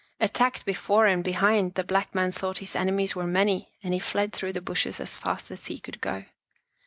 [0.19, 3.99] Attacked before and be hind, the black man thought his enemies were many and he
[3.99, 6.25] fled through the bushes as fast as he could go.